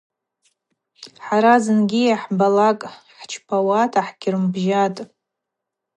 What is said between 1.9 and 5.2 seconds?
йыгӏбалакӏ хӏчпауата хӏгьрымбжьатӏ.